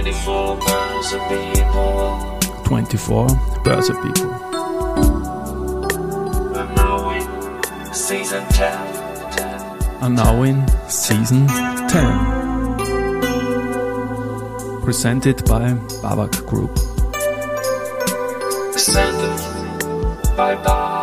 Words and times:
24 0.00 0.56
Börse 0.56 1.18
People. 1.28 2.16
24 2.64 3.28
Börse 3.62 3.92
People. 4.02 4.30
And 6.56 6.74
now 6.74 7.10
in 7.10 7.28
season 7.92 8.42
10. 8.48 8.72
10. 9.30 9.60
are 10.00 10.08
now 10.08 10.42
in 10.42 10.66
season 10.88 11.46
10. 11.48 12.78
Presented 14.84 15.44
by 15.44 15.74
Babak 16.00 16.46
Group. 16.46 16.74
Presented 18.72 19.36
by 20.34 20.54
Babak 20.56 20.99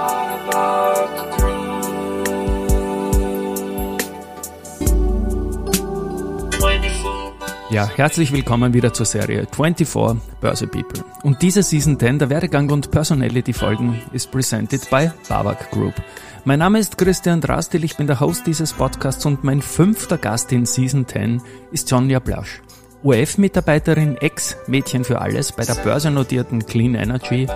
Ja, 7.69 7.85
herzlich 7.85 8.31
willkommen 8.31 8.73
wieder 8.73 8.93
zur 8.93 9.05
Serie 9.05 9.45
24 9.53 10.21
Börse 10.39 10.67
People. 10.67 11.03
Und 11.23 11.41
diese 11.41 11.63
Season 11.63 11.99
10 11.99 12.19
der 12.19 12.29
Werdegang 12.29 12.69
und 12.69 12.91
Personality 12.91 13.51
Folgen 13.51 14.01
ist 14.13 14.31
presented 14.31 14.89
by 14.89 15.11
Babak 15.27 15.69
Group. 15.71 15.93
Mein 16.45 16.59
Name 16.59 16.79
ist 16.79 16.97
Christian 16.97 17.41
Drastil, 17.41 17.83
ich 17.83 17.97
bin 17.97 18.07
der 18.07 18.21
Host 18.21 18.47
dieses 18.47 18.71
Podcasts 18.71 19.25
und 19.25 19.43
mein 19.43 19.61
fünfter 19.61 20.17
Gast 20.17 20.53
in 20.53 20.65
Season 20.65 21.05
10 21.05 21.41
ist 21.73 21.89
Sonja 21.89 22.19
Blasch. 22.19 22.61
OF-Mitarbeiterin, 23.03 24.15
Ex-Mädchen 24.15 25.03
für 25.03 25.19
alles 25.19 25.51
bei 25.51 25.65
der 25.65 25.75
börsennotierten 25.75 26.65
Clean 26.65 26.95
Energy 26.95 27.47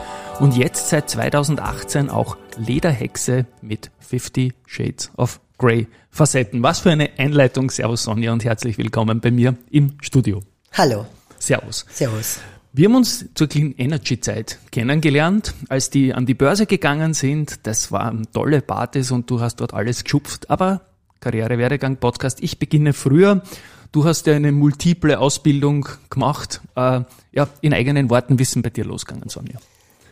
und 0.41 0.57
jetzt 0.57 0.89
seit 0.89 1.09
2018 1.09 2.09
auch 2.09 2.35
Lederhexe 2.57 3.45
mit 3.61 3.91
50 3.99 4.53
Shades 4.65 5.09
of 5.15 5.39
Grey 5.61 5.87
Facetten. 6.09 6.63
Was 6.63 6.79
für 6.79 6.89
eine 6.89 7.11
Einleitung. 7.19 7.69
Servus 7.69 8.01
Sonja 8.03 8.33
und 8.33 8.43
herzlich 8.43 8.79
willkommen 8.79 9.21
bei 9.21 9.29
mir 9.29 9.55
im 9.69 9.93
Studio. 10.01 10.41
Hallo, 10.73 11.05
Servus. 11.37 11.85
Servus. 11.87 12.39
Wir 12.73 12.87
haben 12.87 12.95
uns 12.95 13.25
zur 13.35 13.47
Clean 13.47 13.75
Energy 13.77 14.19
Zeit 14.19 14.57
kennengelernt, 14.71 15.53
als 15.69 15.91
die 15.91 16.15
an 16.15 16.25
die 16.25 16.33
Börse 16.33 16.65
gegangen 16.65 17.13
sind. 17.13 17.67
Das 17.67 17.91
waren 17.91 18.25
tolle 18.33 18.61
Partys 18.61 19.11
und 19.11 19.29
du 19.29 19.39
hast 19.39 19.57
dort 19.57 19.75
alles 19.75 20.03
geschupft. 20.03 20.49
Aber 20.49 20.81
Karrierewerdegang 21.19 21.97
Podcast, 21.97 22.41
ich 22.41 22.57
beginne 22.57 22.93
früher. 22.93 23.43
Du 23.91 24.05
hast 24.05 24.25
ja 24.25 24.33
eine 24.33 24.51
multiple 24.51 25.19
Ausbildung 25.19 25.87
gemacht. 26.09 26.61
Äh, 26.75 27.01
ja, 27.33 27.47
in 27.61 27.75
eigenen 27.75 28.09
Worten, 28.09 28.35
denn 28.35 28.63
bei 28.63 28.71
dir 28.71 28.85
losgegangen, 28.85 29.29
Sonja? 29.29 29.59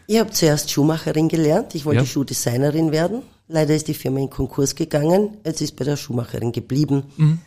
Ich 0.10 0.18
habe 0.20 0.32
zuerst 0.32 0.72
Schuhmacherin 0.72 1.28
gelernt. 1.28 1.76
Ich 1.76 1.86
wollte 1.86 2.00
Ja. 2.02 2.06
Schuhdesignerin 2.08 2.92
werden. 2.92 3.22
Leider 3.48 3.76
ist 3.76 3.88
die 3.88 3.94
Firma 3.94 4.20
in 4.20 4.32
Konkurs 4.32 4.74
gegangen. 4.74 5.38
Jetzt 5.46 5.62
ist 5.62 5.76
bei 5.76 5.86
der 5.86 5.98
Schuhmacherin 5.98 6.52
geblieben. 6.52 7.04
Mhm. 7.16 7.38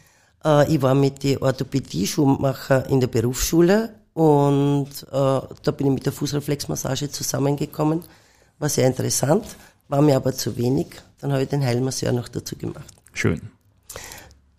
Äh, 0.44 0.72
ich 0.72 0.80
war 0.80 0.94
mit 0.94 1.24
den 1.24 1.38
Orthopädie-Schuhmacher 1.38 2.88
in 2.88 3.00
der 3.00 3.08
Berufsschule 3.08 3.92
und 4.14 4.86
äh, 5.10 5.40
da 5.64 5.70
bin 5.76 5.88
ich 5.88 5.92
mit 5.94 6.06
der 6.06 6.12
Fußreflexmassage 6.12 7.10
zusammengekommen. 7.10 8.04
War 8.60 8.68
sehr 8.68 8.86
interessant, 8.86 9.44
war 9.88 10.00
mir 10.00 10.14
aber 10.14 10.32
zu 10.32 10.56
wenig. 10.56 10.86
Dann 11.20 11.32
habe 11.32 11.42
ich 11.42 11.48
den 11.48 11.64
Heilmasseur 11.64 12.12
noch 12.12 12.28
dazu 12.28 12.54
gemacht. 12.54 12.94
Schön. 13.12 13.40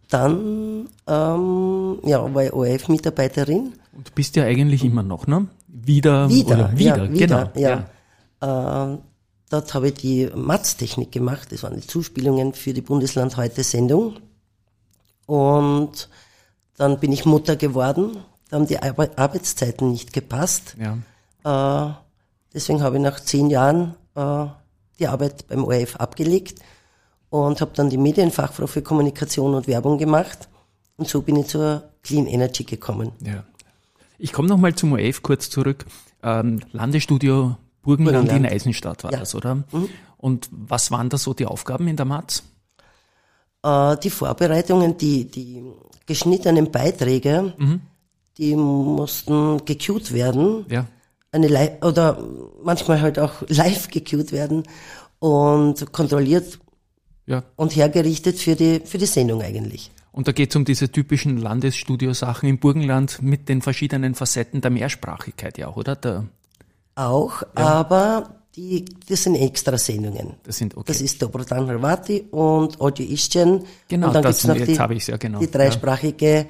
Dann 0.10 0.90
ähm, 1.08 2.00
ja, 2.04 2.34
war 2.34 2.44
ich 2.44 2.52
ORF-Mitarbeiterin. 2.52 3.74
Und 3.94 4.14
bist 4.14 4.36
ja 4.36 4.44
eigentlich 4.44 4.84
immer 4.84 5.04
noch, 5.04 5.26
ne? 5.26 5.48
Wieder, 5.76 6.30
Wieder, 6.30 6.56
oder 6.56 6.78
wieder, 6.78 6.98
ja, 6.98 7.12
wieder, 7.12 7.46
genau. 7.56 7.86
ja. 8.40 8.94
Äh, 8.94 8.98
dort 9.50 9.74
habe 9.74 9.88
ich 9.88 9.96
die 9.96 10.30
Matz-Technik 10.36 11.12
gemacht. 11.12 11.52
Das 11.52 11.64
waren 11.64 11.76
die 11.76 11.88
Zuspielungen 11.88 12.54
für 12.54 12.74
die 12.74 12.82
Bundesland 12.82 13.38
heute 13.38 13.64
Sendung. 13.64 14.18
Und 15.26 16.10
dann 16.78 17.00
bin 17.00 17.12
ich 17.12 17.26
Mutter 17.26 17.56
geworden. 17.56 18.18
Da 18.50 18.58
haben 18.58 18.68
die 18.68 18.82
Arbe 18.82 19.10
Arbeitszeiten 19.16 19.92
nicht 19.92 20.14
gepasst. 20.14 20.76
ja. 20.80 20.98
Äh, 21.44 21.94
deswegen 22.54 22.84
habe 22.84 22.98
ich 22.98 23.02
nach 23.02 23.20
zehn 23.20 23.50
Jahren 23.50 23.96
äh, 24.16 24.46
die 25.00 25.08
Arbeit 25.08 25.48
beim 25.48 25.64
ORF 25.64 25.96
abgelegt 25.96 26.60
und 27.30 27.62
habe 27.62 27.72
dann 27.74 27.90
die 27.90 27.98
Medienfachfrau 27.98 28.68
für 28.68 28.84
Kommunikation 28.84 29.56
und 29.56 29.68
Werbung 29.68 29.98
gemacht. 29.98 30.50
Und 30.98 31.08
so 31.08 31.24
bin 31.24 31.36
ich 31.38 31.48
zur 31.48 31.84
Clean 32.04 32.28
Energy 32.28 32.64
gekommen. 32.64 33.12
Ja. 33.22 33.44
Ich 34.18 34.32
komme 34.32 34.48
nochmal 34.48 34.76
zum 34.76 34.94
OF 34.94 35.22
kurz 35.24 35.50
zurück. 35.50 35.86
Ähm, 36.22 36.62
Landesstudio 36.72 37.58
Burgenland, 37.82 38.28
Burgenland. 38.28 38.46
in 38.46 38.52
Eisenstadt 38.52 39.04
war 39.04 39.12
Ja. 39.12 39.18
Mhm. 39.18 39.22
das, 39.22 39.36
oder? 39.36 39.64
Und 40.18 40.48
was 40.52 40.92
waren 40.92 41.10
da 41.10 41.18
so 41.18 41.34
die 41.34 41.46
Aufgaben 41.46 41.88
in 41.88 41.98
der 41.98 42.06
Matz? 42.06 42.44
Äh, 43.64 43.98
die 43.98 44.10
Vorbereitungen, 44.10 44.98
die, 44.98 45.26
die 45.26 45.64
geschnittenen 46.06 46.72
Beiträge, 46.72 47.54
die 48.38 48.56
mussten 48.56 49.64
gecued 49.66 50.14
werden. 50.14 50.66
Ja. 50.70 50.86
Eine 51.32 51.78
oder 51.82 52.24
manchmal 52.64 53.02
halt 53.02 53.20
auch 53.20 53.34
live 53.48 53.90
gecued 53.90 54.32
werden 54.32 54.64
und 55.20 55.92
kontrolliert 55.92 56.60
Ja. 57.26 57.44
und 57.56 57.76
hergerichtet 57.76 58.38
für 58.38 58.56
die, 58.56 58.82
für 58.86 58.98
die 58.98 59.06
Sendung 59.08 59.42
eigentlich. 59.42 59.92
Und 60.14 60.28
da 60.28 60.32
geht 60.32 60.52
es 60.52 60.56
um 60.56 60.64
diese 60.64 60.90
typischen 60.92 61.38
Landesstudio-Sachen 61.38 62.48
im 62.48 62.60
Burgenland 62.60 63.22
mit 63.22 63.50
den 63.50 63.62
verschiedenen 63.62 64.14
Facetten 64.16 64.62
der 64.62 64.70
Mehrsprachigkeit, 64.72 65.58
ja, 65.58 65.74
oder? 65.74 65.96
Der, 65.96 66.26
Auch, 66.96 67.42
aber 67.56 68.36
die, 68.56 68.86
das 69.10 69.24
sind 69.24 69.36
extra 69.36 69.76
Sendungen. 69.78 70.36
das 70.44 70.58
sind 70.58 70.78
okay. 70.78 70.86
Das 70.86 71.02
ist 71.02 71.20
Dobrodan 71.20 71.68
Hrvati 71.68 72.26
und 72.30 72.80
Audio 72.80 73.06
Ischchen. 73.08 73.64
Genau, 73.88 74.08
und 74.08 74.14
dann 74.14 74.22
das- 74.24 74.36
gibt's 74.38 74.48
noch 74.48 74.56
jetzt 74.56 74.68
die, 74.68 74.80
habe 74.80 74.94
ich's 74.94 75.08
ja, 75.08 75.18
genau. 75.18 75.40
die 75.40 75.50
dreisprachige, 75.50 76.46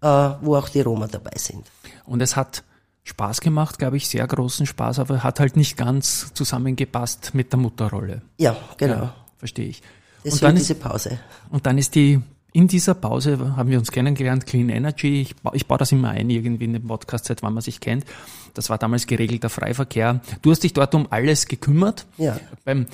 äh, 0.00 0.06
wo 0.40 0.54
auch 0.56 0.68
die 0.68 0.80
Roma 0.82 1.08
dabei 1.08 1.36
sind. 1.36 1.64
Und 2.04 2.22
es 2.22 2.36
hat 2.36 2.62
Spaß 3.02 3.40
gemacht, 3.40 3.80
glaube 3.80 3.96
ich, 3.96 4.06
sehr 4.08 4.24
großen 4.28 4.66
Spaß, 4.66 5.00
aber 5.00 5.24
hat 5.24 5.40
halt 5.40 5.56
nicht 5.56 5.76
ganz 5.76 6.32
zusammengepasst 6.34 7.34
mit 7.34 7.50
der 7.52 7.58
Mutterrolle. 7.58 8.22
Ja, 8.38 8.56
genau. 8.76 8.94
Ja, 8.94 9.14
verstehe 9.38 9.66
ich. 9.66 9.80
Und 10.18 10.26
Deswegen 10.26 10.40
dann, 10.46 10.56
diese 10.56 10.74
Pause. 10.76 11.18
und 11.50 11.66
dann 11.66 11.78
ist 11.78 11.94
die, 11.96 12.20
in 12.52 12.66
dieser 12.68 12.94
Pause 12.94 13.56
haben 13.56 13.70
wir 13.70 13.78
uns 13.78 13.90
kennengelernt, 13.92 14.46
Clean 14.46 14.68
Energy. 14.68 15.20
Ich, 15.22 15.36
ba- 15.36 15.52
ich 15.54 15.66
baue 15.66 15.78
das 15.78 15.92
immer 15.92 16.10
ein, 16.10 16.30
irgendwie 16.30 16.64
in 16.64 16.72
den 16.72 16.86
Podcast, 16.86 17.26
seit 17.26 17.42
wann 17.42 17.54
man 17.54 17.62
sich 17.62 17.80
kennt. 17.80 18.04
Das 18.54 18.70
war 18.70 18.78
damals 18.78 19.06
geregelter 19.06 19.50
Freiverkehr. 19.50 20.20
Du 20.42 20.50
hast 20.50 20.64
dich 20.64 20.72
dort 20.72 20.94
um 20.94 21.06
alles 21.10 21.46
gekümmert. 21.46 22.06
Ja. 22.16 22.40
Beim, 22.64 22.86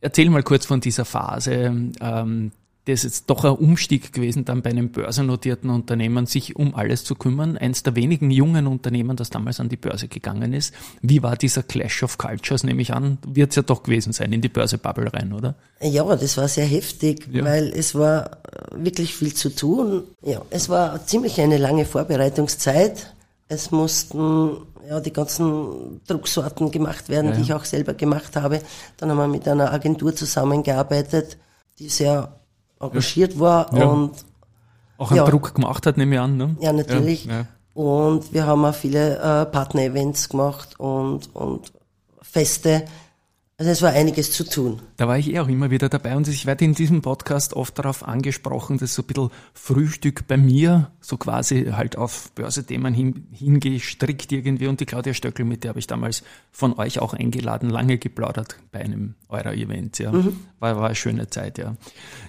erzähl 0.00 0.30
mal 0.30 0.42
kurz 0.42 0.66
von 0.66 0.80
dieser 0.80 1.04
Phase. 1.04 1.90
Ähm, 2.00 2.52
das 2.88 3.04
ist 3.04 3.28
doch 3.28 3.44
ein 3.44 3.52
Umstieg 3.52 4.14
gewesen, 4.14 4.46
dann 4.46 4.62
bei 4.62 4.70
einem 4.70 4.88
börsennotierten 4.90 5.68
Unternehmen 5.68 6.24
sich 6.24 6.56
um 6.56 6.74
alles 6.74 7.04
zu 7.04 7.14
kümmern. 7.14 7.58
Eins 7.58 7.82
der 7.82 7.94
wenigen 7.96 8.30
jungen 8.30 8.66
Unternehmen, 8.66 9.14
das 9.16 9.28
damals 9.28 9.60
an 9.60 9.68
die 9.68 9.76
Börse 9.76 10.08
gegangen 10.08 10.54
ist. 10.54 10.72
Wie 11.02 11.22
war 11.22 11.36
dieser 11.36 11.62
Clash 11.62 12.02
of 12.02 12.16
Cultures, 12.16 12.64
nehme 12.64 12.80
ich 12.80 12.94
an? 12.94 13.18
Wird 13.26 13.50
es 13.50 13.56
ja 13.56 13.62
doch 13.62 13.82
gewesen 13.82 14.12
sein, 14.14 14.32
in 14.32 14.40
die 14.40 14.48
Börsebubble 14.48 15.12
rein, 15.12 15.34
oder? 15.34 15.54
Ja, 15.82 16.02
das 16.16 16.36
war 16.38 16.48
sehr 16.48 16.64
heftig, 16.64 17.28
Ja. 17.30 17.44
weil 17.44 17.68
es 17.68 17.94
war 17.94 18.30
äh, 18.30 18.84
wirklich 18.84 19.14
viel 19.14 19.34
zu 19.34 19.50
tun. 19.54 20.04
Ja, 20.24 20.40
es 20.48 20.68
war 20.70 21.06
ziemlich 21.06 21.38
eine 21.40 21.58
lange 21.58 21.84
Vorbereitungszeit. 21.84 23.14
Es 23.48 23.70
mussten 23.70 24.56
ja 24.88 25.00
die 25.00 25.12
ganzen 25.12 26.00
Drucksorten 26.06 26.70
gemacht 26.70 27.10
werden, 27.10 27.30
Ja, 27.30 27.36
die 27.36 27.42
ich 27.42 27.52
auch 27.52 27.64
selber 27.66 27.92
gemacht 27.92 28.34
habe. 28.36 28.60
Dann 28.96 29.10
haben 29.10 29.18
wir 29.18 29.28
mit 29.28 29.46
einer 29.46 29.72
Agentur 29.72 30.14
zusammengearbeitet, 30.16 31.36
die 31.78 31.90
sehr 31.90 32.34
engagiert 32.80 33.38
war 33.38 33.74
Ja. 33.76 33.86
und 33.86 34.12
Auch 34.98 35.10
einen 35.10 35.18
Ja. 35.18 35.24
Druck 35.26 35.54
gemacht 35.54 35.86
hat, 35.86 35.96
nehme 35.96 36.16
ich 36.16 36.20
an. 36.20 36.36
Ne? 36.36 36.56
ja 36.60 36.72
natürlich. 36.72 37.24
Ja. 37.26 37.44
Und 37.74 38.32
wir 38.32 38.46
haben 38.46 38.64
auch 38.64 38.74
viele 38.74 39.16
äh, 39.18 39.46
Partner-Events 39.46 40.28
gemacht 40.28 40.78
und 40.80 41.34
und 41.34 41.72
Feste. 42.20 42.84
Also 43.60 43.72
es 43.72 43.82
war 43.82 43.90
einiges 43.90 44.30
zu 44.30 44.44
tun. 44.44 44.80
Da 44.98 45.08
war 45.08 45.18
ich 45.18 45.34
eh 45.34 45.40
auch 45.40 45.48
immer 45.48 45.72
wieder 45.72 45.88
dabei 45.88 46.16
und 46.16 46.28
ich 46.28 46.46
werde 46.46 46.64
in 46.64 46.74
diesem 46.74 47.02
Podcast 47.02 47.54
oft 47.54 47.76
darauf 47.76 48.06
angesprochen, 48.06 48.78
dass 48.78 48.94
so 48.94 49.02
ein 49.02 49.06
bisschen 49.06 49.30
Frühstück 49.52 50.28
bei 50.28 50.36
mir, 50.36 50.92
so 51.00 51.16
quasi 51.16 51.72
halt 51.72 51.98
auf 51.98 52.30
Börsethemen 52.36 52.94
hin, 52.94 53.26
hingestrickt 53.32 54.30
irgendwie 54.30 54.68
und 54.68 54.78
die 54.78 54.86
Claudia 54.86 55.12
Stöckel, 55.12 55.44
mit 55.44 55.64
der 55.64 55.70
habe 55.70 55.80
ich 55.80 55.88
damals 55.88 56.22
von 56.52 56.78
euch 56.78 57.00
auch 57.00 57.14
eingeladen, 57.14 57.68
lange 57.68 57.98
geplaudert 57.98 58.60
bei 58.70 58.78
einem 58.78 59.16
eurer 59.28 59.54
Events, 59.54 59.98
ja. 59.98 60.12
War, 60.60 60.76
war 60.76 60.86
eine 60.86 60.94
schöne 60.94 61.26
Zeit, 61.26 61.58
ja. 61.58 61.74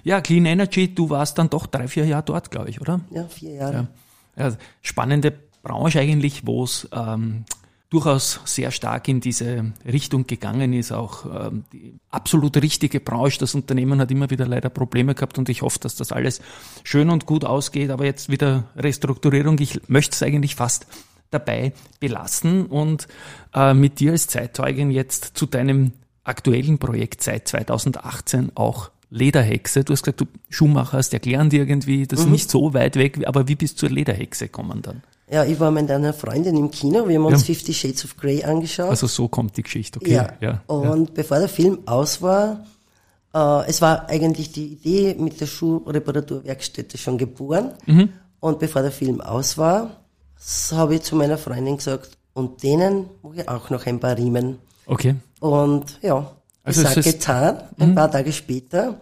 Ja, 0.04 0.22
Clean 0.22 0.48
Energy, 0.48 0.96
du 0.96 1.12
warst 1.12 1.38
dann 1.38 1.52
doch 1.52 1.68
drei, 1.68 1.88
vier 1.88 2.06
Jahre 2.06 2.24
dort, 2.24 2.50
glaube 2.50 2.72
ich, 2.72 2.82
oder? 2.82 3.02
Ja, 3.12 3.28
vier 3.28 3.54
Jahre. 3.54 3.88
Ja, 4.36 4.58
spannende 4.82 5.32
Branche 5.62 6.00
eigentlich, 6.00 6.48
wo 6.48 6.64
es 6.64 6.90
ähm, 6.92 7.46
durchaus 7.90 8.40
sehr 8.46 8.72
stark 8.72 9.08
in 9.08 9.20
diese 9.20 9.72
Richtung 9.86 10.28
gegangen 10.28 10.74
ist. 10.74 10.92
Auch 10.92 11.26
ähm, 11.26 11.64
die 11.74 11.96
absolut 12.10 12.56
richtige 12.58 13.00
Branche. 13.00 13.40
Das 13.40 13.56
Unternehmen 13.56 14.00
hat 14.00 14.12
immer 14.12 14.30
wieder 14.30 14.46
leider 14.46 14.70
Probleme 14.70 15.16
gehabt 15.16 15.38
und 15.38 15.50
ich 15.50 15.64
hoffe, 15.64 15.80
dass 15.80 15.96
das 15.96 16.12
alles 16.12 16.42
schön 16.84 17.10
und 17.10 17.26
gut 17.26 17.46
ausgeht. 17.46 17.90
Aber 17.90 18.06
jetzt 18.06 18.30
wieder 18.30 18.66
Restrukturierung. 18.76 19.58
Ich 19.60 19.90
möchte 19.90 20.14
es 20.14 20.22
eigentlich 20.22 20.56
fast 20.56 20.86
dabei 21.32 21.74
belassen 22.00 22.66
und 22.66 23.08
äh, 23.54 23.74
mit 23.74 24.00
dir 24.00 24.12
als 24.12 24.28
Zeitzeugin 24.28 24.92
jetzt 24.92 25.38
zu 25.38 25.46
deinem 25.46 25.94
aktuellen 26.24 26.78
Projekt 26.78 27.24
seit 27.24 27.48
2018 27.48 28.52
auch 28.56 28.92
Lederhexe. 29.10 29.84
Du 29.84 29.94
hast 29.94 30.04
gesagt, 30.04 30.22
du 30.22 30.26
Schuhmacher 30.50 30.98
hast 30.98 31.14
erklären 31.14 31.50
dir 31.50 31.68
irgendwie, 31.68 32.06
das 32.06 32.22
ist 32.22 32.30
nicht 32.30 32.50
so 32.50 32.74
weit 32.74 32.96
weg, 32.96 33.20
aber 33.26 33.48
wie 33.48 33.56
bist 33.56 33.76
du 33.76 33.88
zur 33.88 33.90
Lederhexe 33.90 34.46
gekommen 34.46 34.82
dann? 34.82 35.02
Ja, 35.32 35.44
ich 35.44 35.60
war 35.60 35.70
mit 35.72 35.90
einer 35.92 36.14
Freundin 36.14 36.58
im 36.58 36.72
Kino, 36.72 37.08
wir 37.08 37.16
haben 37.18 37.26
uns 37.26 37.42
Ja. 37.48 37.54
Fifty 37.54 37.74
Shades 37.74 38.04
of 38.06 38.18
Grey 38.18 38.44
angeschaut. 38.44 38.90
Also 38.90 39.06
so 39.08 39.28
kommt 39.28 39.56
die 39.58 39.62
Geschichte, 39.64 40.00
okay. 40.02 40.14
ja. 40.14 40.34
ja. 40.42 40.62
Und 40.68 41.14
bevor 41.14 41.38
der 41.40 41.50
Film 41.50 41.80
aus 41.86 42.22
war, 42.22 42.66
äh, 43.34 43.70
es 43.70 43.80
war 43.82 44.10
eigentlich 44.10 44.52
die 44.52 44.74
Idee 44.74 45.16
mit 45.20 45.40
der 45.40 45.46
Schuhreparaturwerkstätte 45.46 46.98
schon 46.98 47.18
geboren. 47.18 47.74
Mhm. 47.86 48.10
Und 48.40 48.60
bevor 48.60 48.82
der 48.82 48.92
Film 48.92 49.22
aus 49.22 49.58
war, 49.58 49.98
habe 50.72 50.96
ich 50.96 51.02
zu 51.04 51.16
meiner 51.16 51.38
Freundin 51.38 51.78
gesagt, 51.78 52.18
und 52.34 52.64
denen 52.64 53.06
mache 53.22 53.42
ich 53.42 53.50
auch 53.50 53.70
noch 53.70 53.86
ein 53.86 54.00
paar 54.00 54.18
Riemen. 54.18 54.58
Okay. 54.86 55.16
Und 55.42 56.00
ja, 56.02 56.32
Also 56.64 56.82
es 56.84 56.98
ist- 56.98 57.06
getan. 57.06 57.58
Ein 57.78 57.94
paar 57.96 58.10
Tage 58.10 58.32
später 58.32 58.96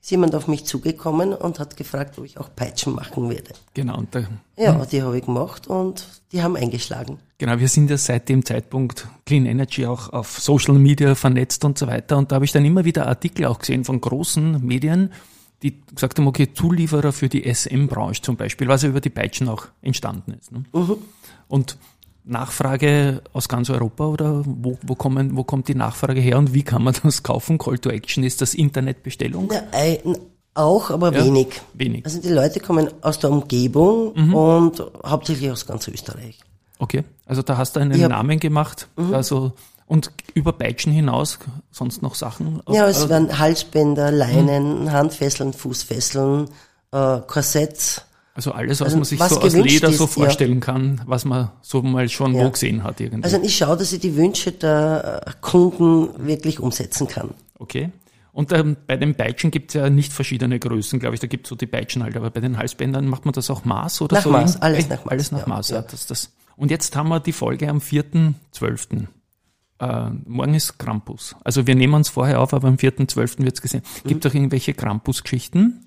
ist 0.00 0.10
jemand 0.10 0.34
auf 0.34 0.48
mich 0.48 0.64
zugekommen 0.64 1.34
und 1.34 1.58
hat 1.58 1.76
gefragt, 1.76 2.18
ob 2.18 2.24
ich 2.24 2.38
auch 2.38 2.48
Peitschen 2.54 2.94
machen 2.94 3.28
werde. 3.28 3.50
Genau. 3.74 3.98
Und 3.98 4.14
da, 4.14 4.22
Ja, 4.56 4.84
die 4.86 5.02
habe 5.02 5.18
ich 5.18 5.26
gemacht 5.26 5.66
und 5.66 6.06
die 6.32 6.42
haben 6.42 6.56
eingeschlagen. 6.56 7.18
Genau, 7.38 7.58
wir 7.58 7.68
sind 7.68 7.90
ja 7.90 7.98
seit 7.98 8.28
dem 8.28 8.44
Zeitpunkt 8.44 9.08
Clean 9.26 9.44
Energy 9.46 9.86
auch 9.86 10.10
auf 10.10 10.38
Social 10.40 10.74
Media 10.74 11.14
vernetzt 11.14 11.64
und 11.64 11.76
so 11.76 11.86
weiter. 11.86 12.16
Und 12.16 12.30
da 12.32 12.36
habe 12.36 12.44
ich 12.44 12.52
dann 12.52 12.64
immer 12.64 12.84
wieder 12.84 13.06
Artikel 13.06 13.44
auch 13.46 13.58
gesehen 13.58 13.84
von 13.84 14.00
großen 14.00 14.64
Medien, 14.64 15.12
die 15.62 15.80
gesagt 15.94 16.18
haben, 16.18 16.26
okay, 16.26 16.52
Zulieferer 16.52 17.12
für 17.12 17.28
die 17.28 17.52
SM-Branche 17.52 18.22
zum 18.22 18.36
Beispiel, 18.36 18.68
was 18.68 18.82
ja 18.82 18.88
über 18.88 19.02
die 19.02 19.10
Peitschen 19.10 19.48
auch 19.48 19.66
entstanden 19.82 20.32
ist. 20.32 20.50
Ne? 20.52 20.64
Und 21.48 21.76
Nachfrage 22.24 23.22
aus 23.32 23.48
ganz 23.48 23.70
Europa 23.70 24.06
oder 24.06 24.42
wo, 24.46 24.78
wo, 24.82 24.94
kommen, 24.94 25.36
wo 25.36 25.44
kommt 25.44 25.68
die 25.68 25.74
Nachfrage 25.74 26.20
her 26.20 26.38
und 26.38 26.54
wie 26.54 26.62
kann 26.62 26.82
man 26.82 26.94
das 27.02 27.22
kaufen? 27.22 27.58
Call 27.58 27.78
to 27.78 27.90
Action, 27.90 28.24
ist 28.24 28.40
das 28.40 28.54
Internetbestellung? 28.54 29.50
Ja, 29.52 29.62
ein, 29.72 30.16
auch, 30.54 30.90
aber 30.90 31.12
Ja, 31.12 31.24
wenig. 31.24 31.60
wenig. 31.74 32.04
Also 32.04 32.20
die 32.20 32.28
Leute 32.28 32.60
kommen 32.60 32.88
aus 33.02 33.18
der 33.18 33.30
Umgebung 33.30 34.12
und 34.34 34.82
hauptsächlich 35.04 35.50
aus 35.50 35.66
ganz 35.66 35.86
Österreich. 35.88 36.38
Okay, 36.78 37.04
also 37.26 37.42
da 37.42 37.56
hast 37.56 37.76
du 37.76 37.80
einen 37.80 37.92
Ich 37.92 38.02
hab- 38.02 38.10
Namen 38.10 38.40
gemacht. 38.40 38.88
Also 39.12 39.52
und 39.86 40.12
über 40.34 40.52
Peitschen 40.52 40.92
hinaus 40.92 41.38
sonst 41.72 42.00
noch 42.00 42.14
Sachen? 42.14 42.62
Ja, 42.68 42.86
es 42.88 42.96
Also- 42.98 43.08
werden 43.08 43.38
Halsbänder, 43.38 44.10
Leinen, 44.12 44.92
Handfesseln, 44.92 45.52
Fußfesseln, 45.52 46.48
äh, 46.92 47.18
Korsetts. 47.26 48.02
Also 48.46 48.52
alles, 48.52 48.80
was 48.80 48.86
Also 48.86 48.96
man 48.96 49.04
sich 49.04 49.20
was 49.20 49.30
so 49.30 49.40
aus 49.40 49.52
Leder 49.52 49.92
so 49.92 50.04
ist, 50.06 50.16
ja. 50.16 50.22
vorstellen 50.24 50.60
kann, 50.60 51.02
was 51.06 51.24
man 51.26 51.50
so 51.60 51.82
mal 51.82 52.08
schon 52.08 52.34
Ja. 52.34 52.44
wo 52.46 52.50
gesehen 52.50 52.82
hat 52.84 53.00
irgendwie. 53.00 53.22
Also 53.24 53.38
ich 53.42 53.54
schaue, 53.56 53.76
dass 53.76 53.92
ich 53.92 54.00
die 54.00 54.16
Wünsche 54.16 54.52
der 54.52 55.22
äh, 55.26 55.30
Kunden 55.42 56.26
wirklich 56.26 56.58
umsetzen 56.60 57.06
kann. 57.06 57.30
okay. 57.58 57.90
Und 58.32 58.52
ähm, 58.52 58.76
bei 58.86 58.96
den 58.96 59.16
Peitschen 59.16 59.50
gibt 59.50 59.70
es 59.72 59.74
ja 59.74 59.90
nicht 59.90 60.12
verschiedene 60.12 60.60
Größen, 60.60 61.00
glaube 61.00 61.14
ich. 61.16 61.20
Da 61.20 61.26
gibt 61.26 61.46
es 61.46 61.48
so 61.50 61.56
die 61.56 61.66
Peitschen 61.66 62.04
halt. 62.04 62.16
Aber 62.16 62.30
bei 62.30 62.38
den 62.40 62.56
Halsbändern 62.56 63.06
macht 63.08 63.24
man 63.24 63.32
das 63.32 63.50
auch 63.50 63.64
Maß 63.64 64.02
oder 64.02 64.16
Nach 64.18 64.22
so? 64.22 64.30
Maß, 64.30 64.62
alles 64.62 64.88
nach 64.88 65.04
Maß, 65.04 65.10
Alles 65.10 65.32
nach 65.32 65.40
ja, 65.40 65.46
Maß, 65.48 65.68
ja. 65.70 65.76
ja. 65.78 65.82
Das, 65.82 66.06
das. 66.06 66.30
Und 66.56 66.70
jetzt 66.70 66.94
haben 66.94 67.08
wir 67.08 67.18
die 67.18 67.32
Folge 67.32 67.68
am 67.68 67.78
4.12. 67.78 69.06
Äh, 69.80 70.10
morgen 70.26 70.54
ist 70.54 70.78
Krampus. 70.78 71.34
Also 71.42 71.66
wir 71.66 71.74
nehmen 71.74 71.94
uns 71.94 72.08
vorher 72.08 72.40
auf, 72.40 72.54
aber 72.54 72.68
am 72.68 72.76
4.12. 72.76 73.38
wird 73.44 73.54
es 73.54 73.62
gesehen. 73.62 73.82
Gibt 74.06 74.24
es 74.24 74.30
auch 74.30 74.34
irgendwelche 74.34 74.74
Krampus-Geschichten? 74.74 75.86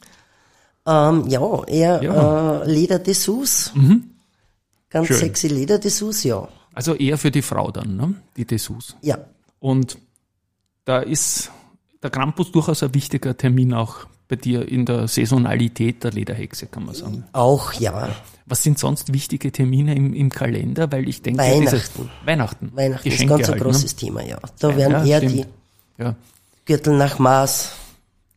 Ähm, 0.86 1.28
ja, 1.28 1.64
eher 1.66 2.04
Ja. 2.04 2.62
Äh, 2.64 2.72
Lederdessous. 2.72 3.72
Ganz 4.90 5.08
Schön. 5.08 5.18
sexy 5.18 5.48
Lederdessous, 5.48 6.24
ja. 6.24 6.48
Also 6.74 6.94
eher 6.96 7.18
für 7.18 7.32
die 7.32 7.42
Frau 7.42 7.72
dann, 7.72 7.96
ne? 7.96 8.14
die 8.36 8.46
Dessous. 8.46 8.96
Ja, 9.02 9.18
Und 9.60 9.98
da 10.86 11.00
ist 11.00 11.52
der 12.02 12.10
Krampus 12.10 12.52
durchaus 12.52 12.84
ein 12.84 12.94
wichtiger 12.94 13.38
Termin 13.38 13.74
auch 13.74 14.08
bei 14.28 14.36
dir 14.36 14.68
in 14.68 14.86
der 14.86 15.08
Saisonalität 15.08 16.04
der 16.04 16.12
Lederhexe, 16.12 16.66
kann 16.66 16.86
man 16.86 16.96
sagen. 16.96 17.24
auch 17.34 17.74
ja. 17.74 18.10
Was 18.46 18.62
sind 18.64 18.78
sonst 18.78 19.14
wichtige 19.14 19.52
Termine 19.54 19.96
im, 19.96 20.14
im 20.14 20.30
Kalender? 20.30 20.92
Weil 20.92 21.08
ich 21.08 21.22
denke, 21.22 21.40
Weihnachten. 21.42 22.10
Weihnachten. 22.26 22.72
Weihnachten 22.76 23.08
ist 23.08 23.26
ganz 23.28 23.46
ein 23.46 23.52
halt, 23.52 23.64
großes 23.64 23.96
Thema, 23.96 24.22
ja. 24.22 24.38
Da 24.60 24.76
werden 24.76 24.92
ja, 24.92 25.06
eher 25.06 25.18
stimmt. 25.30 25.48
die 25.98 26.04
Ja. 26.04 26.16
Gürtel 26.66 26.98
nach 26.98 27.20
Maß. 27.20 27.72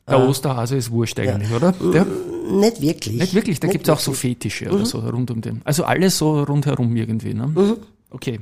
Der 0.08 0.20
Osterhase 0.28 0.76
ist 0.76 0.90
wurscht 0.90 1.18
eigentlich, 1.18 1.50
oder? 1.52 1.72
Der, 1.72 2.04
Nicht 2.04 2.80
wirklich. 2.80 3.18
nicht 3.20 3.34
wirklich, 3.34 3.58
da 3.58 3.66
gibt 3.68 3.88
es 3.88 3.92
auch 3.92 3.98
so. 3.98 4.12
Fetische 4.12 4.70
oder 4.70 4.86
so 4.86 5.00
rund 5.00 5.30
um 5.32 5.40
den. 5.40 5.62
Also 5.64 5.84
alles 5.84 6.16
so 6.18 6.42
rundherum 6.44 6.94
irgendwie. 6.94 7.34
Ne? 7.34 7.76
Okay. 8.10 8.40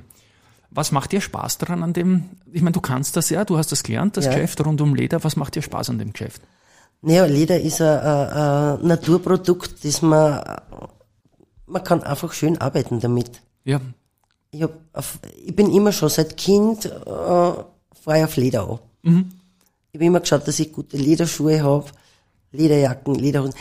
Was 0.70 0.92
macht 0.92 1.12
dir 1.12 1.20
Spaß 1.20 1.58
daran 1.58 1.82
an 1.82 1.92
dem? 1.92 2.24
Ich 2.52 2.60
meine, 2.60 2.72
du 2.72 2.80
kannst 2.80 3.16
das 3.16 3.30
ja, 3.30 3.44
du 3.44 3.56
hast 3.56 3.72
das 3.72 3.82
gelernt, 3.82 4.16
das 4.16 4.24
Ja. 4.26 4.32
Geschäft 4.32 4.64
rund 4.66 4.80
um 4.80 4.94
Leder. 4.94 5.22
Was 5.24 5.36
macht 5.36 5.54
dir 5.54 5.62
Spaß 5.62 5.90
an 5.90 5.98
dem 5.98 6.12
Geschäft? 6.12 6.42
Naja, 7.00 7.24
Leder 7.26 7.60
ist 7.60 7.80
ein, 7.80 7.98
ein, 7.98 8.28
ein 8.80 8.86
Naturprodukt, 8.86 9.84
das 9.84 10.02
man, 10.02 10.42
man 11.66 11.84
kann 11.84 12.02
einfach 12.02 12.32
schön 12.32 12.58
arbeiten 12.58 12.98
damit. 13.00 13.40
Ja, 13.64 13.80
Ich, 14.50 14.62
hab 14.62 14.72
ich 15.46 15.54
bin 15.54 15.72
immer 15.72 15.92
schon 15.92 16.08
seit 16.08 16.36
Kind, 16.36 16.86
äh, 16.86 16.90
fahre 17.06 17.64
ich 18.18 18.24
auf 18.24 18.36
Leder 18.36 18.68
an. 19.04 19.30
Ich 19.94 19.98
habe 19.98 20.06
immer 20.06 20.18
geschaut, 20.18 20.48
dass 20.48 20.58
ich 20.58 20.72
gute 20.72 20.96
Lederschuhe 20.96 21.62
habe, 21.62 21.86
Lederjacken, 22.50 23.14
Lederhosen. 23.14 23.54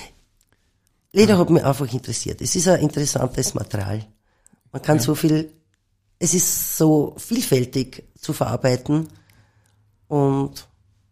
Leder 1.11 1.37
hat 1.37 1.51
mich 1.51 1.63
einfach 1.63 1.93
interessiert. 1.93 2.41
Es 2.41 2.55
ist 2.55 2.67
ein 2.67 2.79
interessantes 2.79 3.53
Material. 3.53 4.03
Man 4.71 4.81
kann 4.81 4.97
so 4.97 5.13
viel, 5.13 5.51
es 6.17 6.33
ist 6.33 6.75
so 6.75 7.13
vielfältig 7.19 8.05
zu 8.19 8.33
verarbeiten 8.33 9.09
und 10.07 10.67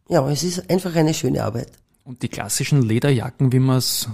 ja, 0.10 0.28
es 0.28 0.42
ist 0.42 0.68
einfach 0.72 0.96
eine 0.96 1.14
schöne 1.14 1.44
Arbeit. 1.44 1.72
Und 2.04 2.24
die 2.24 2.28
klassischen 2.28 2.82
Lederjacken, 2.82 3.52
wie 3.52 3.60
man 3.60 3.78
es, 3.78 4.10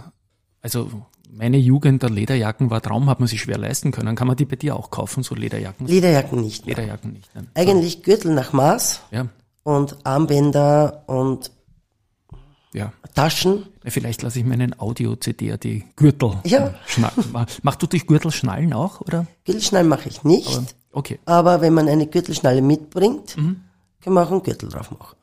also 0.62 0.92
meine 1.32 1.58
Jugend 1.58 2.04
der 2.04 2.10
Lederjacken 2.10 2.70
war 2.70 2.82
Traum, 2.82 3.10
hat 3.10 3.22
man 3.22 3.30
sich 3.30 3.40
schwer 3.40 3.58
leisten 3.58 3.92
können. 3.92 4.18
Kann 4.18 4.28
man 4.28 4.36
die 4.36 4.44
bei 4.44 4.58
dir 4.58 4.76
auch 4.76 4.92
kaufen, 4.92 5.24
so 5.24 5.36
Lederjacken? 5.36 5.88
Lederjacken 5.88 6.42
nicht 6.42 6.66
mehr. 6.66 6.76
Lederjacken 6.76 7.14
nicht. 7.14 7.34
Ne? 7.34 7.48
Eigentlich 7.54 8.04
Gürtel 8.04 8.34
nach 8.34 8.52
Maß 8.52 9.04
Ja, 9.12 9.30
und 9.68 9.98
Armbänder 10.06 11.04
und 11.08 11.52
ja. 12.74 12.94
Taschen. 13.16 13.66
Vielleicht 13.84 14.22
lasse 14.22 14.40
ich 14.40 14.46
meinen 14.46 14.80
Audio-CD 14.80 15.58
die 15.58 15.84
Gürtel 15.98 16.36
Ja. 16.46 16.74
schnallen. 16.86 17.26
Machst 17.64 17.82
du 17.82 17.88
dich 17.88 18.08
Gürtel 18.08 18.32
schnallen 18.32 18.72
auch, 18.72 19.02
oder? 19.02 19.28
Gürtelschnallen 19.44 19.90
mache 19.90 20.08
ich 20.08 20.24
nicht, 20.24 20.58
Okay. 20.94 21.20
aber 21.26 21.60
wenn 21.60 21.74
man 21.74 21.90
eine 21.90 22.08
Gürtelschnalle 22.08 22.62
mitbringt, 22.62 23.36
Mhm. 23.36 23.62
kann 24.00 24.14
man 24.14 24.26
auch 24.26 24.32
einen 24.32 24.44
Gürtel 24.44 24.70
drauf 24.70 24.90
machen. 24.92 25.18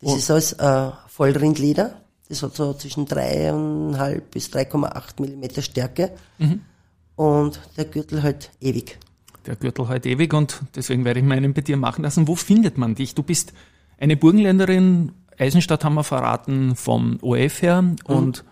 Das 0.00 0.16
ist 0.16 0.30
alles 0.30 0.52
äh, 0.54 0.90
Vollrindleder. 1.08 2.00
Das 2.30 2.42
hat 2.42 2.54
so 2.54 2.72
zwischen 2.72 3.06
3,5 3.06 4.22
bis 4.30 4.48
3,8 4.48 5.20
Millimeter 5.20 5.60
Stärke. 5.60 6.12
Mhm. 6.38 6.62
Und 7.16 7.60
der 7.76 7.84
Gürtel 7.84 8.22
halt 8.22 8.50
ewig. 8.62 8.98
Der 9.44 9.56
Gürtel 9.56 9.88
halt 9.88 10.06
ewig 10.06 10.32
und 10.32 10.60
deswegen 10.74 11.04
werde 11.04 11.20
ich 11.20 11.26
meinen 11.26 11.52
bei 11.52 11.60
dir 11.60 11.76
machen 11.76 12.02
lassen. 12.02 12.28
Wo 12.28 12.34
findet 12.36 12.78
man 12.78 12.94
dich? 12.94 13.14
Du 13.14 13.22
bist 13.22 13.52
eine 14.00 14.16
Burgenländerin, 14.16 15.12
Eisenstadt 15.38 15.84
haben 15.84 15.94
wir 15.94 16.04
verraten, 16.04 16.74
vom 16.76 17.18
OF 17.22 17.62
her 17.62 17.82
Mhm. 17.82 17.96
und 18.06 18.44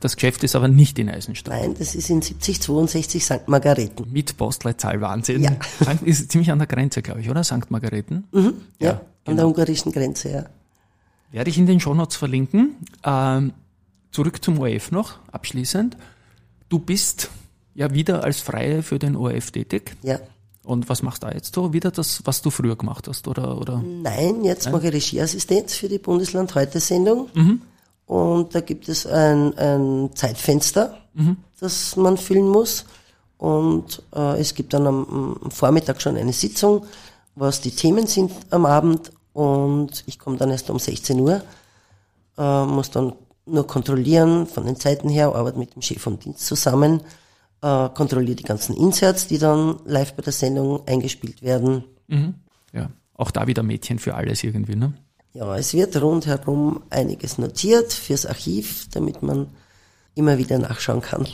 das 0.00 0.16
Geschäft 0.16 0.44
ist 0.44 0.54
aber 0.56 0.68
nicht 0.68 0.98
in 0.98 1.08
Eisenstadt. 1.08 1.54
Nein, 1.58 1.74
das 1.78 1.94
ist 1.94 2.10
in 2.10 2.20
7062 2.20 3.24
St. 3.24 3.46
Margareten. 3.48 4.06
Mit 4.12 4.36
Postleitzahl 4.36 5.00
Wahnsinn. 5.00 5.42
Ja. 5.42 5.52
Sankt- 5.80 6.02
Ist 6.02 6.30
ziemlich 6.30 6.50
an 6.50 6.58
der 6.58 6.66
Grenze, 6.66 7.00
glaube 7.00 7.20
ich, 7.20 7.30
oder? 7.30 7.42
St. 7.44 7.70
Margareten. 7.70 8.24
Ja, 8.32 8.40
Ja, 8.80 8.90
an 8.92 9.00
genau. 9.24 9.36
der 9.36 9.46
ungarischen 9.46 9.92
Grenze, 9.92 10.30
ja. 10.30 10.44
Werde 11.32 11.48
ich 11.50 11.56
in 11.58 11.66
den 11.66 11.80
Shownotes 11.80 12.16
verlinken. 12.16 12.76
Ähm, 13.02 13.52
zurück 14.10 14.44
zum 14.44 14.58
ORF 14.58 14.90
noch, 14.90 15.18
abschließend. 15.32 15.96
Du 16.68 16.78
bist 16.78 17.30
ja 17.74 17.92
wieder 17.94 18.22
als 18.24 18.40
Freie 18.40 18.82
für 18.82 18.98
den 18.98 19.16
ORF 19.16 19.50
tätig. 19.52 19.96
Ja. 20.02 20.18
Und 20.64 20.88
was 20.88 21.02
machst 21.02 21.22
du 21.22 21.26
da 21.26 21.32
jetzt 21.34 21.54
so? 21.54 21.72
Wieder 21.72 21.90
das, 21.90 22.22
was 22.24 22.40
du 22.42 22.50
früher 22.50 22.76
gemacht 22.76 23.06
hast, 23.06 23.28
oder? 23.28 23.58
oder? 23.58 23.82
Nein, 23.84 24.44
jetzt 24.44 24.70
mache 24.72 24.88
ich 24.88 24.94
Regieassistenz 24.94 25.74
für 25.74 25.88
die 25.88 25.98
Bundesland 25.98 26.54
heute 26.54 26.80
Sendung. 26.80 27.28
Mhm. 27.34 27.60
Und 28.06 28.54
da 28.54 28.60
gibt 28.60 28.88
es 28.88 29.06
ein, 29.06 29.56
ein 29.58 30.10
Zeitfenster, 30.14 30.98
Mhm. 31.14 31.36
das 31.60 31.94
man 31.96 32.16
füllen 32.16 32.48
muss. 32.48 32.84
Und 33.38 34.02
äh, 34.14 34.40
es 34.40 34.54
gibt 34.54 34.74
dann 34.74 34.86
am, 34.86 35.36
am 35.44 35.50
Vormittag 35.50 36.02
schon 36.02 36.16
eine 36.16 36.32
Sitzung, 36.32 36.86
was 37.36 37.60
die 37.60 37.70
Themen 37.70 38.06
sind 38.06 38.32
am 38.50 38.66
Abend. 38.66 39.12
Und 39.32 40.02
ich 40.06 40.18
komme 40.18 40.36
dann 40.36 40.50
erst 40.50 40.70
um 40.70 40.78
16 40.78 41.20
Uhr, 41.20 41.42
äh, 42.38 42.64
muss 42.64 42.90
dann 42.90 43.12
nur 43.46 43.66
kontrollieren 43.66 44.46
von 44.46 44.64
den 44.64 44.76
Zeiten 44.76 45.08
her, 45.08 45.34
arbeite 45.34 45.58
mit 45.58 45.74
dem 45.74 45.82
Chef 45.82 46.00
von 46.00 46.18
Dienst 46.18 46.46
zusammen, 46.46 47.00
äh, 47.62 47.88
kontrolliere 47.90 48.36
die 48.36 48.44
ganzen 48.44 48.76
Inserts, 48.76 49.26
die 49.26 49.38
dann 49.38 49.76
live 49.84 50.14
bei 50.14 50.22
der 50.22 50.32
Sendung 50.32 50.86
eingespielt 50.86 51.42
werden. 51.42 51.84
Ja, 52.72 52.90
auch 53.14 53.30
da 53.30 53.46
wieder 53.46 53.62
Mädchen 53.62 53.98
für 53.98 54.14
alles 54.14 54.44
irgendwie, 54.44 54.76
ne? 54.76 54.92
Ja, 55.32 55.56
es 55.56 55.74
wird 55.74 56.00
rundherum 56.00 56.82
einiges 56.90 57.38
notiert 57.38 57.92
fürs 57.92 58.24
Archiv, 58.24 58.86
damit 58.92 59.22
man 59.22 59.48
immer 60.14 60.38
wieder 60.38 60.58
nachschauen 60.58 61.00
kann. 61.00 61.26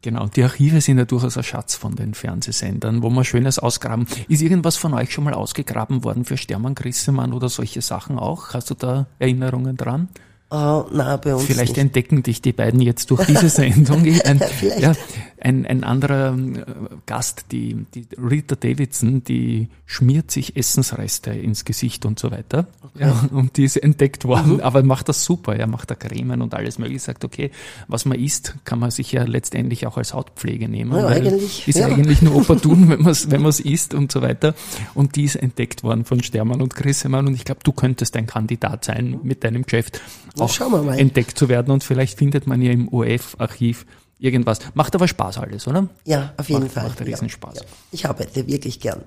Genau, 0.00 0.28
die 0.28 0.44
Archive 0.44 0.80
sind 0.80 0.98
ja 0.98 1.04
durchaus 1.04 1.36
ein 1.36 1.42
Schatz 1.42 1.74
von 1.74 1.96
den 1.96 2.14
Fernsehsendern, 2.14 3.02
wo 3.02 3.10
man 3.10 3.24
Schönes 3.24 3.58
ausgraben. 3.58 4.06
Ist 4.28 4.42
irgendwas 4.42 4.76
von 4.76 4.94
euch 4.94 5.12
schon 5.12 5.24
mal 5.24 5.34
ausgegraben 5.34 6.04
worden 6.04 6.24
für 6.24 6.36
Stermann 6.36 6.76
Grissemann 6.76 7.32
oder 7.32 7.48
solche 7.48 7.82
Sachen 7.82 8.16
auch? 8.16 8.54
Hast 8.54 8.70
du 8.70 8.74
da 8.74 9.06
Erinnerungen 9.18 9.76
dran? 9.76 10.08
Uh, 10.52 10.84
na, 10.92 11.16
bei 11.16 11.34
uns 11.34 11.44
Vielleicht 11.44 11.72
nicht. 11.72 11.78
entdecken 11.78 12.22
dich 12.22 12.40
die 12.40 12.52
beiden 12.52 12.80
jetzt 12.80 13.10
durch 13.10 13.26
diese 13.26 13.48
Sendung. 13.48 14.02
Ein, 14.24 14.38
Vielleicht. 14.38 14.80
ja, 14.80 14.92
ein, 15.40 15.66
ein 15.66 15.84
anderer 15.84 16.36
äh, 16.36 16.64
Gast, 17.06 17.46
die, 17.52 17.86
die 17.94 18.06
Rita 18.18 18.56
Davidson, 18.56 19.22
die 19.24 19.68
schmiert 19.86 20.30
sich 20.30 20.56
Essensreste 20.56 21.30
ins 21.30 21.64
Gesicht 21.64 22.04
und 22.06 22.18
so 22.18 22.30
weiter. 22.30 22.66
Ja, 22.98 23.28
und 23.32 23.56
die 23.56 23.64
ist 23.64 23.76
entdeckt 23.76 24.24
worden, 24.24 24.54
Mhm. 24.54 24.60
aber 24.60 24.82
macht 24.82 25.08
das 25.08 25.24
super. 25.24 25.54
Er 25.56 25.66
macht 25.66 25.90
da 25.90 25.94
Cremen 25.94 26.42
und 26.42 26.54
alles 26.54 26.78
mögliche. 26.78 27.00
Sagt, 27.00 27.24
okay, 27.24 27.50
was 27.86 28.04
man 28.04 28.18
isst, 28.18 28.54
kann 28.64 28.78
man 28.78 28.90
sich 28.90 29.12
ja 29.12 29.24
letztendlich 29.24 29.86
auch 29.86 29.96
als 29.96 30.14
Hautpflege 30.14 30.68
nehmen. 30.68 30.96
Ja, 30.96 31.06
eigentlich, 31.06 31.66
Ist 31.68 31.78
ja. 31.78 31.86
eigentlich 31.86 32.22
nur 32.22 32.36
opportun, 32.36 32.88
wenn 32.88 33.02
man 33.02 33.12
es 33.12 33.30
wenn 33.30 33.42
man's 33.42 33.60
isst 33.60 33.94
und 33.94 34.10
so 34.10 34.22
weiter. 34.22 34.54
Und 34.94 35.16
die 35.16 35.24
ist 35.24 35.36
entdeckt 35.36 35.82
worden 35.82 36.04
von 36.04 36.22
Stermann 36.22 36.60
und 36.62 36.74
Grissemann 36.74 37.26
und 37.26 37.34
ich 37.34 37.44
glaube, 37.44 37.60
du 37.62 37.72
könntest 37.72 38.16
ein 38.16 38.26
Kandidat 38.26 38.84
sein 38.84 39.20
mit 39.22 39.44
deinem 39.44 39.62
Geschäft 39.62 40.00
auch 40.38 40.58
entdeckt 40.96 41.38
zu 41.38 41.48
werden 41.48 41.70
und 41.72 41.84
vielleicht 41.84 42.18
findet 42.18 42.46
man 42.46 42.62
ja 42.62 42.70
im 42.70 42.88
OF-Archiv 42.88 43.86
irgendwas. 44.18 44.58
Macht 44.74 44.94
aber 44.94 45.08
Spaß 45.08 45.38
alles, 45.38 45.66
oder? 45.66 45.88
Ja, 46.04 46.32
auf 46.36 46.48
jeden 46.48 46.62
Macht- 46.64 46.72
Fall. 46.72 46.84
macht 46.88 47.00
ja. 47.00 47.06
Riesenspaß. 47.06 47.56
Ja. 47.56 47.62
Ich 47.92 48.06
arbeite 48.06 48.46
wirklich 48.46 48.80
gern. 48.80 49.02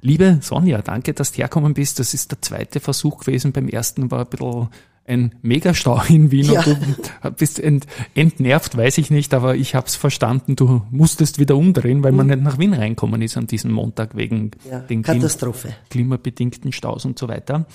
Liebe 0.00 0.38
Sonja, 0.40 0.82
danke, 0.82 1.14
dass 1.14 1.30
du 1.32 1.38
herkommen 1.38 1.74
bist. 1.74 1.98
Das 2.00 2.12
ist 2.12 2.30
der 2.32 2.42
zweite 2.42 2.80
Versuch 2.80 3.20
gewesen. 3.20 3.52
Beim 3.52 3.68
ersten 3.68 4.10
war 4.10 4.20
ein 4.20 4.26
bisschen 4.26 4.68
ein 5.04 5.34
Megastau 5.42 6.00
in 6.08 6.30
Wien 6.30 6.50
Ja. 6.52 6.62
und 6.62 6.76
du 7.22 7.30
bist 7.36 7.58
ent, 7.60 7.86
entnervt, 8.14 8.76
weiß 8.76 8.98
ich 8.98 9.10
nicht, 9.10 9.34
aber 9.34 9.54
ich 9.56 9.74
habe 9.74 9.86
es 9.86 9.96
verstanden. 9.96 10.54
Du 10.56 10.82
musstest 10.90 11.38
wieder 11.38 11.56
umdrehen, 11.56 12.02
weil 12.04 12.12
man 12.12 12.28
nicht 12.28 12.40
nach 12.42 12.58
Wien 12.58 12.72
reinkommen 12.74 13.20
ist 13.22 13.36
an 13.36 13.46
diesem 13.48 13.72
Montag 13.72 14.16
wegen 14.16 14.42
Mhm. 14.42 14.50
Ja, 14.70 14.78
den 14.80 15.02
Klim 15.02 15.18
Katastrophe. 15.20 15.74
klimabedingten 15.90 16.72
Staus 16.72 17.04
und 17.04 17.18
so 17.18 17.28
weiter. 17.28 17.66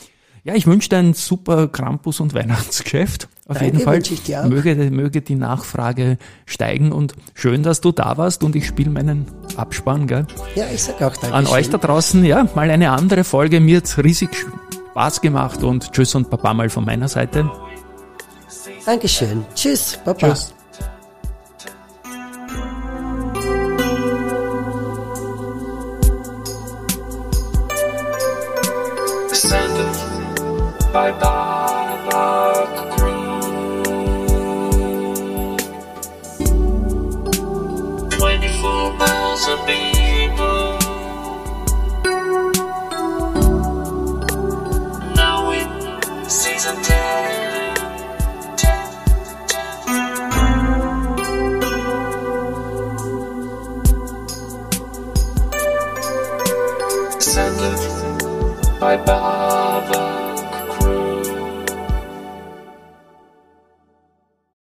Ja, 0.47 0.55
ich 0.55 0.65
wünsche 0.65 0.87
dir 0.87 0.99
ein 0.99 1.13
super 1.13 1.67
Krampus- 1.67 2.21
und 2.21 2.33
Weihnachtsgeschäft. 2.33 3.27
Auf 3.49 3.57
Danke, 3.57 3.65
jeden 3.65 3.79
Fall 3.81 3.97
ich 3.97 4.23
dir 4.23 4.43
auch. 4.43 4.47
möge, 4.47 4.75
möge 4.91 5.21
die 5.21 5.35
Nachfrage 5.35 6.17
steigen 6.45 6.93
und 6.93 7.15
schön, 7.33 7.63
dass 7.63 7.81
du 7.81 7.91
da 7.91 8.17
warst 8.17 8.45
und 8.45 8.55
ich 8.55 8.65
spiele 8.65 8.89
meinen 8.89 9.25
Abspann, 9.57 10.07
gell? 10.07 10.25
Ja, 10.55 10.63
ich 10.73 10.83
sag 10.83 11.01
auch 11.01 11.17
Dankeschön. 11.17 11.33
An 11.33 11.47
euch 11.47 11.69
da 11.69 11.77
draußen, 11.77 12.23
ja, 12.23 12.47
mal 12.55 12.71
eine 12.71 12.91
andere 12.91 13.25
Folge. 13.25 13.59
Mir 13.59 13.77
hat's 13.77 13.97
riesig 13.97 14.29
Spaß 14.91 15.19
gemacht 15.19 15.63
und 15.65 15.91
tschüss 15.91 16.15
und 16.15 16.29
Papa 16.29 16.53
mal 16.53 16.69
von 16.69 16.85
meiner 16.85 17.09
Seite. 17.09 17.51
Dankeschön. 18.85 19.43
Tschüss. 19.53 19.99
Baba. 20.05 20.29
Tschüss. 20.29 20.53
By 30.97 31.11
Baba 31.11 31.36